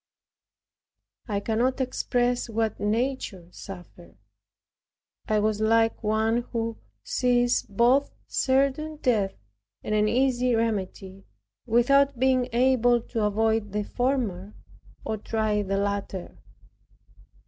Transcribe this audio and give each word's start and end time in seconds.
I 1.27 1.39
cannot 1.41 1.79
express 1.79 2.49
what 2.49 2.79
nature 2.79 3.47
suffered. 3.51 4.17
I 5.27 5.37
was 5.37 5.61
like 5.61 6.01
one 6.03 6.37
who 6.51 6.79
sees 7.03 7.61
both 7.69 8.11
certain 8.25 8.95
death 8.95 9.35
and 9.83 9.93
an 9.93 10.07
easy 10.09 10.55
remedy, 10.55 11.27
without 11.67 12.17
being 12.17 12.49
able 12.51 12.99
to 12.99 13.21
avoid 13.25 13.73
the 13.73 13.83
former, 13.83 14.55
or 15.05 15.17
try 15.17 15.61
the 15.61 15.77
latter. 15.77 16.35